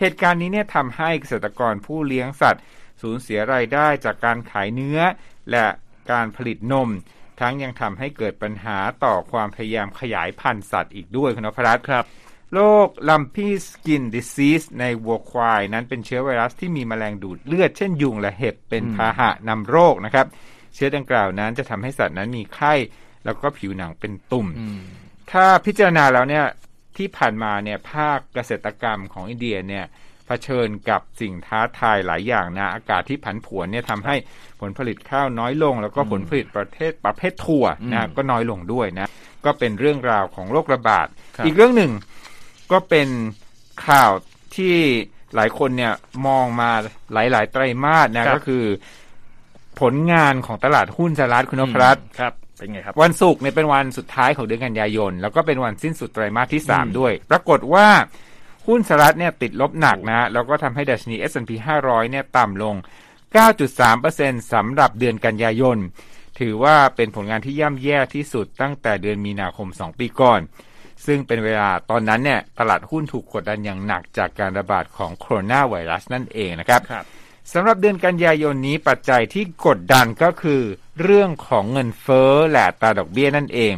[0.00, 2.62] เหตุการณ์นี้เนี่ยทำให้เกษตรกรผู้เลี้ยงสัตว์
[3.02, 5.00] สูญเสียรายได้จากการขายเนื้อ
[5.50, 5.66] และ
[6.12, 6.90] การผลิตนม
[7.40, 12.04] ทั้งยังทำให้เกิดปัญหาต่อความพยายามขยายพันธุ์สัตว์อีกด้วยคุณนพรัตน์ครับ
[12.54, 20.26] โรค lumpy skin disease ในวัวควาย นั้นเป็นเชื้อไวรัสที่มีแมลงดูดเลือดเช่นยุงและเห็บเป็นพาหะนำโรคนะครับ
[20.74, 22.74] เชื้อดังกล่าวนั้นจะทำให้สัตว์นั้นมีไข้
[23.24, 24.46] แล้วก็ผิวหนังเป็นตุ่ม
[25.32, 26.44] ถ้าพิจารณาแล้วเนี่ย
[26.96, 29.84] ที่ผ่านมาเนี่ยภาคเกษตรกรรมของอินเดียเนี่ย
[30.26, 34.16] เผชิญกับสิ่งท้าทายหลายอย่างนะ อากาศที่ผันผวนเนี่ยทำให้
[34.60, 39.08] ผลผลิตข้าวน้อยลง แล้วก็ผลผลิตประเทศประเภทถั่วนะก็น้อยลงด้วยนะ
[39.44, 41.06] ก็เป็นเรื่องราวของโรคระบาด
[41.44, 41.92] อีกเรื่องหนึ่ง
[42.72, 43.08] ก็เป็น
[43.86, 44.12] ข่าว
[44.56, 44.76] ที่
[45.34, 45.92] หลายคนเนี่ย
[46.26, 46.70] มองมา
[47.12, 48.64] หลาย ๆ ไตรมาสนะก็คือ
[49.80, 57.88] ผลงานของตลาดหุ้นสหรัฐคุณนพรัตครับเป็นไงครับวันศุกร์เนี่ยเป็นวันสุดท้ายของเดือนกันยายน แล้วก็เป็นวันสิ้นสุดไตรมาสที่สามด้วย ปรากฏว่า
[58.66, 61.50] หุ้นสหรัฐเนี่ยติดลบหนักนะ แล้วก็ทำให้ดัชนี S&P
[61.82, 62.74] 500 เนี่ยต่ำลง
[63.38, 65.78] 9.3%สำหรับเดือนกันยายน
[66.40, 70.40] ถือว่าเป็นผลงานที่ย่ำแย่ที่สุดตั้งแต่เดือนมีนาคม 2 ปีก่อน
[71.06, 77.04] ซึ่งเป็นเวลาตอนนั้นเนี่ยตลาดหุ้นถูกกดดันอย่างหนักจากการระบาดของโคโรนาไวรัสนั่นเองนะครับครับ
[77.52, 80.62] สำหรับเดือนกันยายนนี้ปัจจัยที่กดดันก็คือ
[81.02, 83.72] เรื่องของเงินเฟ้อและอัตราดอกเบี้ยนั่นเอง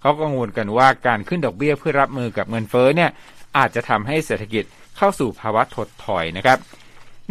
[0.00, 3.10] เขากังวลกันว่าการขึ้นดอกเบี้ยเพื่อรับมือกับเงินเฟ้อเนี่ย
[3.56, 4.64] อาจจะทำให้เศรษฐกิจ
[4.96, 6.58] เข้าสู่ภาวะถดถอยนะครับ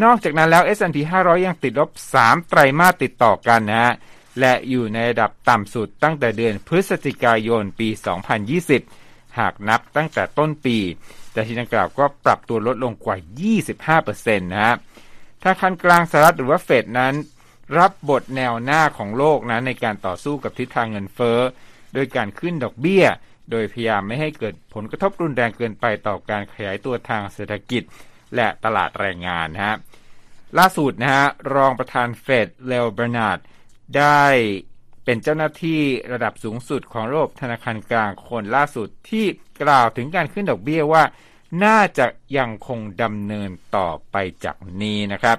[0.04, 3.94] นอกจากนั้นแล้ว S&P 500 ยังติดลบ 3 ไตรมาสติดต่อกันนะฮะ
[4.40, 7.90] และอยู่ในระดับต่ำสุดตั้งแต่เดือนพฤศจิกายนปี
[8.54, 9.07] 2020
[9.40, 10.78] หากนับตั้งแต่ต้นปี
[11.34, 13.18] แต่ที่ดังกล่าวก็ปรับตัวลดลงกว่า
[13.98, 14.76] 25%นะฮะ
[15.42, 17.14] ธนาคารกลางสหรัฐหรือว่าเฟดนั้น
[17.78, 21.40] รับบทแนวหน้าของโลกนะในการต่อสู้กับทิศทางเงินเฟ้อ
[21.94, 23.06] โดยการขึ้นดอกเบี้ย
[23.52, 27.84] โดยพยายามไม่ให้เกิดผลกระทบรุนแรงเกินไปต่อการขยายตัวทางเศรษฐกิจ
[28.36, 29.76] และตลาดแรงงานนะฮะ
[30.58, 33.40] ล่าสุดนะฮะรองประธานเฟดเลลเบรนาร์ด
[33.98, 34.24] ได้
[35.10, 35.80] เป็นเจ้าหน้าที่
[36.14, 39.26] ระดับสูงสุดของระบบธนาคารกลางคนล่าสุดที่
[39.64, 41.04] กล่าวถึงการขึ้นดอกเบี้ยว่า
[41.64, 42.06] น่าจะ
[42.38, 44.16] ยังคงดำเนินต่อไป
[44.46, 45.38] จากนี้นะครับ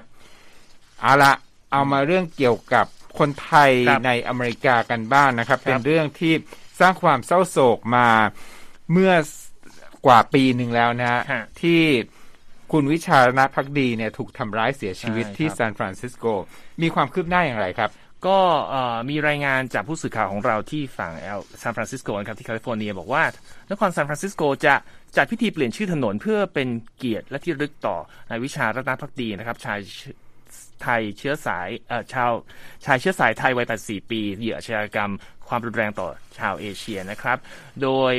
[1.01, 1.33] เอาละ
[1.71, 2.85] เอามาเรื่องเกี่ยวกับ
[3.19, 6.33] คนไทยครับในอเมริกากันบ้างนะครับครับ เป็นเรื่องที่
[6.79, 8.07] สร้างความเศร้าโศกมา
[8.91, 9.13] เมื่อ
[10.05, 11.81] กว่าปีหนึ่งแล้วนะฮะฮะที่
[12.71, 16.25] คุณวิชารัตนภักดีเนี่ยถูกทำร้ายเสียชีวิตใช่ที่ครับซานฟรานซิสโก
[16.81, 17.89] มีความคืบหน้าอย่างไรครับ
[18.27, 18.39] ก็
[19.09, 23.23] มีรายงานจากผู้สื่อข่าวของเราที่ฝั่งแอลซานฟรานซิสโกนะครับที่แคลิฟอร์เนีย บอกว่า
[23.71, 24.75] นครซานฟรานซิสโกจะ
[25.17, 27.97] จัดพิธีเปลี่ยนชื่อถนนเพื่อเป็นเกียรติและที่ระลึกต่อ
[28.29, 29.79] นายวิชารัตนภักดีนะครับชาย
[30.83, 32.31] ไทยเชื้อสายเอ่อชาว
[32.85, 35.11] ชายเชื้อสายไทยวัย 84 ปีเหยื่ออาชญากรรม
[35.47, 37.37] ความรุนแรงต่อชาวเอเชียนะครับ
[37.81, 38.13] โดย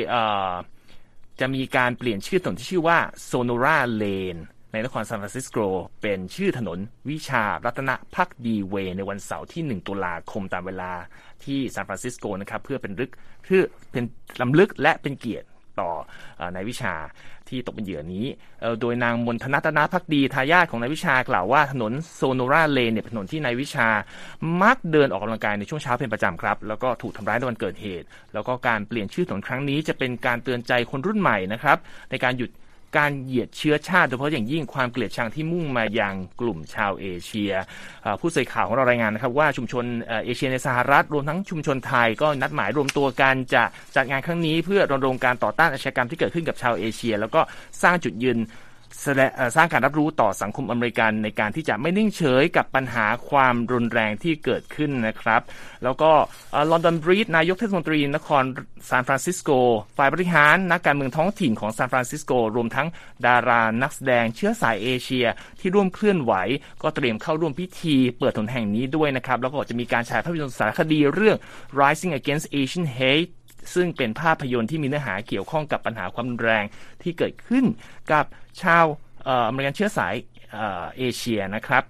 [1.40, 2.98] จะมีการเปลี่ยนชื่อถนนที่ชื่อว่า
[3.30, 5.56] Sonora Lane ในนครซานฟรานซิสโก
[6.02, 6.78] เป็นชื่อถนน
[7.10, 10.92] วิชารัตนภักดี Way ในวันเสาร์ที่ 1 ตุลาคมตามเวลา
[11.44, 13.12] ที่ซานฟรานซิสโกนะครับเพื่อเป็นรึก
[13.44, 14.04] เพื่อเป็น
[14.40, 15.46] รำลึกและเป็นเกียรติ
[15.80, 15.90] ต่อ
[16.36, 16.94] เอนายวิชา
[17.48, 18.26] ที่ตกเป็นเหยื่อนี้
[18.80, 23.88] โดยนางมนทนัตนาพักดีทายาทของนายวิชากล่าวว่าถนนโซโนราเลนเนี่ยเป็นถนนที่นายวิชา
[24.62, 31.78] มักเดินออกกำลังกายในช่วงเช้าเป็นประจำครับ แล้วก็ถูกทำร้ายในวันเกิดเหตุ แล้วก็การเปลี่ยนชื่อถนนครั้งนี้จะเป็นการเตือนใจคนรุ่นใหม่นะครับ
[32.10, 32.50] ในการหยุด
[32.96, 37.52] การเหยียดเชื้อชาติโดยเฉพาะอย่างยิ่งความเกลียดชังที่มุ่งมายังกลุ่มชาวเอเชีย
[38.20, 39.84] ผู้สื่อข่าวของเรารายงานนะครับว่าชุมชน
[40.24, 43.62] เอเชียในสหรัฐรวมทั้งชุมชนไทยก็นัดหมายรวมตัวกันจะ
[43.96, 47.40] จัดงานครั้งนี้เพื่อรณรงค์การต่อต้านอาชญากรรมที่เกิดขึ้นกับชาวเอเชีย แล้วก็
[47.82, 48.38] สร้างจุดยืน
[49.56, 55.40] สร้างการรับรู้ต่อสังคมอเมริกันในการที่จะไม่นิ่งเฉยกับปัญหาความรุนแรงที่เกิดขึ้นนะครับ
[55.84, 56.10] แล้วก็
[56.70, 58.44] ลอนดอนบรีดนายกเทศมนตรีนคร
[58.88, 59.50] ซานฟรานซิสโก
[59.96, 62.88] ฝ่ายบริหารนักการเมืองท้องถิ่นของซานฟรานซิสโก รวมทั้ง
[63.26, 65.26] ดารานักแสดงเชื้อสายเอเชีย
[65.60, 66.32] ที่ร่วมเคลื่อนไหว
[66.82, 71.36] ก็เตรียมเข้าร่วมพิธีเปิดถนนแห่งนี้ด้วยนะครับ แล้วก็จะมีการฉายภาพยนตร์สารคดีเรื่อง
[71.80, 73.30] Rising Against Asian Hate
[73.74, 76.64] ซึ่งเป็นภาพยนตร์ที่มีเนื้อหาเกี่ยวข้องกับปัญหาความแรง
[77.02, 77.64] ที่เกิดขึ้น
[78.12, 78.24] กับ
[78.62, 80.14] ชาวอเมริกันเชื้อสาย
[80.52, 80.58] เอ
[80.98, 81.82] เอเชียนะครับ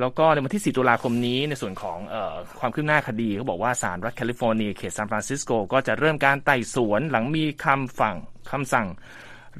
[0.00, 2.16] แล้วก็ในวันที่ 4 ตุลาคมนี้ในส่วนของอ
[2.60, 8.16] ความคืบหน้าคดีเขาบอกว่าศาลรัฐแคลิฟอร์เนียเขตซานฟรานซิสโกก็จะเริ่มการไต่สวนหลังมีคำฝั่ง
[8.50, 8.86] คำสั่ง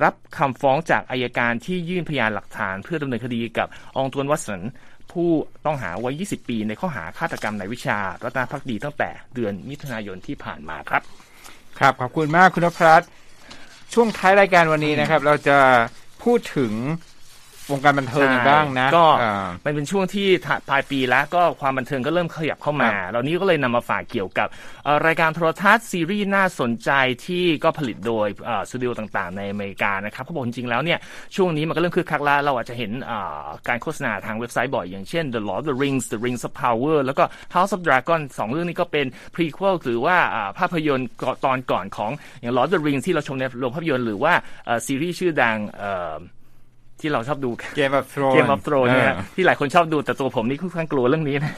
[0.02, 4.62] รับคำฟ้องจากอัยการที่ยื่นพยานหลักฐาน เพื่อดำเนินคดีกับอองตวนวัตสัน
[5.12, 5.30] ผู้
[5.64, 11.02] ต้องหาไว้20 ปี ในข้อหาฆาตกรรมในวิชา รัตนพักดีตั้งแต่เดือนมิถุนายนที่ผ่านมาครับ
[11.80, 13.02] ครับขอบคุณมากคุณนพรัต
[13.94, 15.58] ช่วงท้ายรายการวันนี้นะครับ เราจะ
[16.22, 16.72] พูดถึง
[17.72, 24.48] วงการบันเทิงกันบ้างนะ ก็อ่ามันเป็นช่วงที่ถปลายปีแล้วก็ความบันเทิงก็เริ่มขยับเข้ามาครับเรานี้ก็เลยนำมาฝากเกี่ยวกับ
[24.84, 26.90] เอ่อรายการโทรทัศน์ซีรีส์น่าสนใจ
[27.26, 30.98] ที่ก็ผลิตโดยเอ่อสตูดิโอต่างๆ ในอเมริกานะครับเขาบอกจริงๆแล้วเนี่ย
[31.36, 39.74] ช่วงนี้มันก็เริ่มคึกคักแล้วเราอาจจะเห็นเอ่อการโฆษณาทางเว็บไซต์บ่อยอย่างเช่น The Lord of the Rings The Rings of Power แล้วก็ House of Dragon สองเรื่องนี้ก็เป็น prequel
[39.84, 44.32] หรือว่าอ่าภาพยนตร์ก่อนตอนก่อนของอย่าง Lord of the Rings ที่เราชมในโรงภาพยนตร์หรือว่า
[44.66, 46.14] เอ่อซีรีส์ชื่อดังเอ่อ
[47.00, 51.52] ที่เราชอบดูเกม of เก Thrones มออฟโทรเนี่ยอ่าที่หลายคนชอบดูแต่ตัวผมนี่ค่อนข้างกลัวเรื่องนี้นะ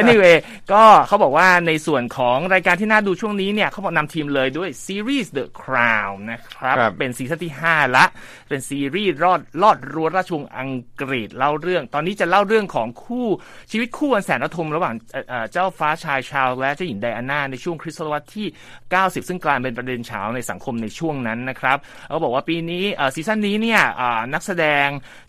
[0.00, 0.36] anyway
[0.72, 8.04] ก็เขาบอกว่าในส่วนของรายการที่น่าดูช่วงนี้เนี่ยเขาบอกนำทีมเลยด้วยซีรีส์ The Crown นะครับครับเป็นซีซั่นที่ 5 ละ
[8.48, 13.26] เป็นซีรีส์รอดลอดรั้วราชวงศ์อังกฤษเล่าเรื่อง ตอนนี้จะเล่าเรื่องของคู่
[13.70, 18.46] ชีวิตคู่อันแสนระทมระหว่างเอ่อเอ่อเจ้าฟ้าชายชาร์ลส์และเจ้าหญิงไดอาน่าในช่วงคริสตศตวรรษที่
[18.86, 24.67] 90 ซึ่งกลายเป็นประเด็นฉาวในสังคมในช่วงนั้นนะครับเขาบอกว่าปีนี้เอ่อซีซั่นนี้เนี่ยอ่านักแสดง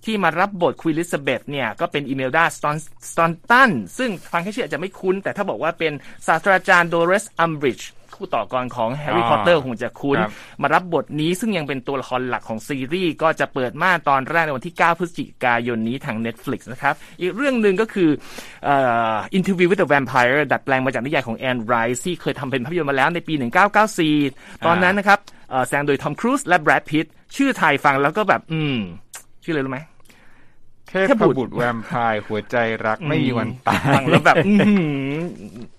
[0.05, 2.75] ที่มารับบทควีนเอลิซาเบธเนี่ยก็เป็นอีเมลดาสตอน
[3.11, 5.93] สตอนตันซึ่งฟังแค่ชื่ออาจจะไม่คุ้น แต่ถ้าบอกว่าเป็น
[6.27, 18.09] ศาสตราจารย์โดโลเรสอัมบริดจ์คู่ต่อกรของแฮร์รี่อ๋อพอตเตอร์คงจะคุ้นครับมารับบทนี้ซึ่งยังเป็นตัวละครหลักของซีรีส์ก็จะเปิดม่านตอนแรกในวันที่ 9 พฤศจิกายนนี้ทาง Netflix นะครับ อีกเรื่องหนึ่งก็คือ
[18.65, 18.75] เอ่
[19.13, 23.33] อ Interview with the Vampire ดัดแปลงมาจากนิยายของแอนไรซ์ที่เคยทำเป็นภาพยนตร์มาแล้วในปี
[23.99, 28.77] 1994 ตอนนั้นนะครับเอ่อแสดงโดยทอมครูซและแบรดพิตชื่อไทยฟังแล้วก็แบบ อืม
[29.49, 29.81] ชื่ออะไรรู้ไหม
[30.89, 35.19] เทพบุตรแวมไพร์หัวใจรักไม่มีวันตายฟังแล้วแบบอื้อหือ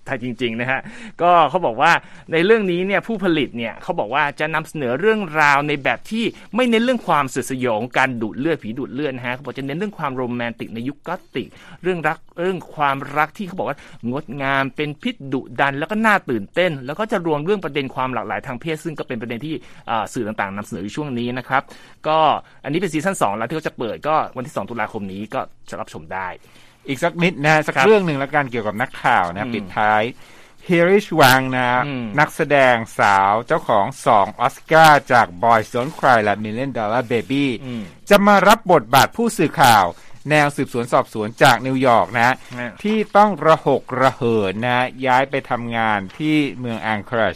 [0.05, 0.79] ไทยจริง ๆ นะฮะ
[1.21, 1.91] ก็เขาบอกว่า
[2.31, 11.47] ในเรื่องนี้เนี่ยผู้ผลิตเนี่ยเขาบอกว่าจะนำเสนอเรื่องราวในแบบที่ไม่เน้นเรื่องความสุดสยองการดูดเลือดผีดูดเลือดนะฮะเขาบอกจะเน้นเรื่องความโรแมนติกในยุคก็อตติก
[11.83, 13.77] เรื่องรักเรื่องความรักที่เขาบอกว่า
[14.11, 19.55] งดงามเป็นพิษดุดันแล้วก็น่าตื่นเต้น แล้วก็จะรวมเรื่องประเด็นความหลากหลายทางเพศ ซึ่งก็เป็นประเด็นที่
[19.89, 21.61] อ่าสื่อต่างๆนำเสนออยู่ช่วงนี้นะครับ
[22.07, 22.17] ก็
[22.63, 26.27] อันนี้เป็นซีซั่นสองแล้วที่เขาจะเปิดก็วันที่ 2 ตุลาคมนี้ก็จะรับชมได้
[26.87, 30.03] อีกสักนิดนะสักครับเรื่องหนึ่งแล้วกันเกี่ยวกับนักข่าวนะอืมปิดท้าย
[30.67, 39.85] ฮิริชวังนะอืมนักแสดงสาวเจ้าของสองออสการ์จาก Boys Don't Cry และ Million Dollar Baby อืมจะมารับบทบาทผู้สื่อข่าว
[40.29, 47.35] แนวสืบสวนสอบสวนจากนิวยอร์กนะอ่าที่ต้องระหกระเหินนะ ย้ายไปทำงานที่เมืองแองเครจ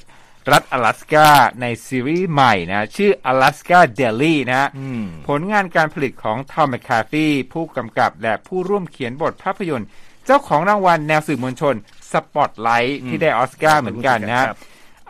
[0.52, 1.28] รัฐอลาสกา
[1.62, 9.88] ในซีรีส์ใหม่นะชื่อ Alaska Daily นะอืมผลงานการผลิตของทอมแมคคาฟี่ผู้กำกับและผู้ร่วมเขียนบทภาพยนตร์
[10.26, 11.76] เจ้าของรางวัลแนวสื่อมวลชน
[12.12, 14.58] สปอตไลท์ที่ได้ออสการ์เหมือนกันนะครับ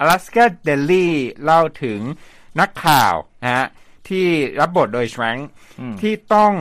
[0.02, 1.08] Alaska Daily
[1.44, 2.00] เล่าถึง
[2.60, 3.66] นักข่าวนะฮะ
[4.10, 4.26] ที่
[4.60, 5.38] รับบทโดยแชง
[5.80, 6.54] อืมที่ต้อง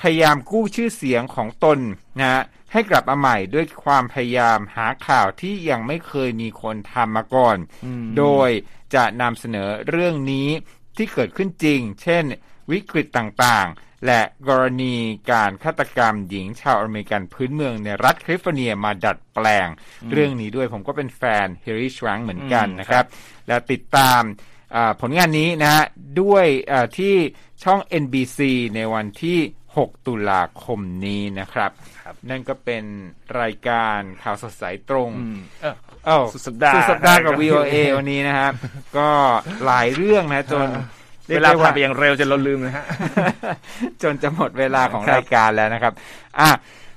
[0.00, 1.78] พยายามกู้ชื่อเสียงของตน
[2.20, 7.56] นะฮะให้กลับมาใหม่ด้วยความพยายามหาข่าวที่ยังไม่เคยมีคนทำมาก่อน
[8.18, 8.50] โดย
[8.94, 10.48] จะนำเสนอเรื่องนี้
[10.96, 12.24] ที่เกิดขึ้นจริง เช่น
[12.70, 14.94] วิกฤตต่างๆ และกรณี
[15.32, 19.68] การฆาตกรรมหญิงชาวอเมริกันพื้นเมืองในรัฐแคลิฟอร์เนียมาดัดแปลง
[20.12, 23.04] เรื่องนี้ด้วยผมก็เป็นแฟนเฮ r รี่ชวังเหมือนกันอืมนะครับ
[23.48, 24.22] และติดตาม
[24.74, 25.84] อ่าผลงานนี้นะฮะ
[26.20, 27.14] ด้วยอ่าที่
[27.64, 28.38] ช่อง NBC
[28.74, 29.38] ในวันที่
[29.76, 32.84] 6 ตุลาคมนี้นะครับครับ นั่นก็เป็น
[33.40, 35.74] รายการข่าวสดสายตรงอืมเออ
[36.06, 38.52] เอ้าสุดสัปดาห์สุดสัปดาห์กับครับ VOA วันนี้นะครับ
[38.98, 39.10] ก็
[39.64, 40.68] หลายเรื่องนะจน
[41.30, 42.84] รีเวยกลาได้ผ่านไปอย่างเร็วจนเราลืมนะฮะ
[44.02, 45.92] จนจะหมดเวลาของครับรายการแล้วนะครับ
[46.40, 46.50] อะ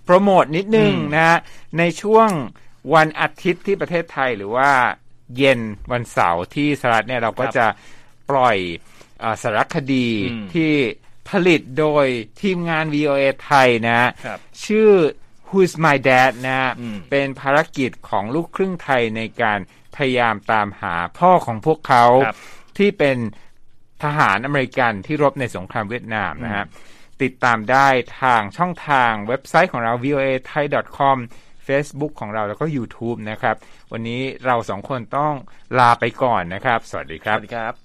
[0.05, 1.37] โปรโมทนิดนึงอืมนะฮะ
[1.77, 2.29] ในช่วง
[2.93, 4.69] วันอาทิตย์ที่ประเทศไทยหรือว่า
[5.37, 5.59] เย็น
[5.91, 7.65] วันเสาร์ที่สหรัฐเนี่ยเราก็จะ
[8.29, 8.57] ปล่อย
[9.23, 10.71] อาสารคดีอืมที่
[11.29, 12.05] ผลิตโดย
[12.41, 14.91] ทีมงาน VOA ไทยนะครับชื่อ
[15.47, 19.59] Who's My Dad นะอืมเป็นภารกิจของลูกครึ่งไทยในการ
[19.95, 22.37] พยายามตามหาพ่อของพวกเขาครับ
[22.77, 23.17] ที่เป็น
[24.03, 26.65] ทหารอเมริกันที่รบในสงครามเวียดนามนะฮะ
[27.21, 27.87] ติดตามได้
[28.21, 30.65] ทางช่องทางเว็บไซต์ของเรา voa thai
[30.97, 31.17] com
[31.67, 33.55] Facebook ของเราแล้วก็ YouTube นะครับ
[33.91, 35.33] วันนี้เราสองคนต้อง
[35.79, 37.84] ลาไปก่อนนะครับ สวัสดีคสรับวัสดีครับ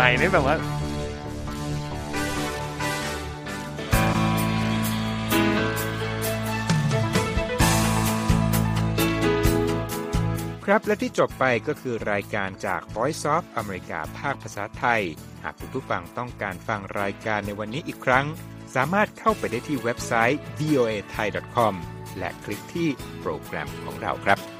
[0.00, 0.56] ใหม่นี่แบบว่า
[10.64, 15.02] ครับและที่จบไปก็คือรายการจาก Voice of อเมริกาภาคภาษาไทย
[15.42, 18.26] หากคุณผู้ฟังต้องการฟังรายการในวันนี้อีกครั้ง
[18.74, 21.74] สามารถเข้าไปได้ที่เว็บไซต์ voa thai com
[22.18, 22.88] และคลิกที่
[23.20, 24.59] โปรแกรมของเราครับ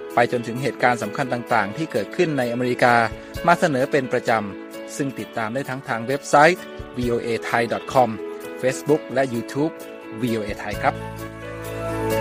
[0.13, 2.95] ไปจนถึงเหตุการณ์สำคัญต่างๆ ที่เกิดขึ้นในอเมริกา
[3.47, 6.59] มาเสนอเป็นประจำ ซึ่งติดตามได้ทั้งทางเว็บไซต์
[6.97, 8.09] voa thai com
[8.61, 9.73] Facebook และ YouTube
[10.21, 12.20] VOA Thai ครับ